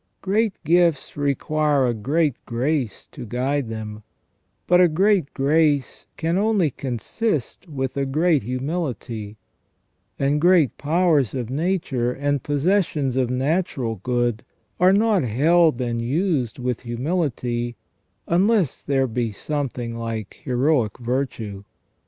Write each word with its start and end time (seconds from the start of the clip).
Great 0.23 0.57
gifts 0.63 1.15
require 1.15 1.85
a 1.85 1.93
great 1.93 2.33
grace 2.47 3.05
to 3.05 3.23
guide 3.23 3.69
them; 3.69 4.01
but 4.65 4.81
a 4.81 4.87
great 4.87 5.31
grace 5.35 6.07
can 6.17 6.39
only 6.39 6.71
consist 6.71 7.69
with 7.69 7.95
a 7.95 8.07
great 8.07 8.41
humility, 8.41 9.37
and 10.17 10.41
great 10.41 10.75
powers 10.79 11.35
of 11.35 11.51
nature 11.51 12.11
and 12.11 12.41
possessions 12.41 13.15
of 13.15 13.29
natural 13.29 13.97
good 13.97 14.43
are 14.79 14.91
not 14.91 15.21
held 15.21 15.79
and 15.79 16.01
used 16.01 16.57
with 16.57 16.79
humility, 16.81 17.75
unless 18.27 18.81
there 18.81 19.05
be 19.05 19.31
some 19.31 19.69
thing 19.69 19.95
like 19.95 20.41
heroic 20.45 20.97
virtue. 20.97 21.63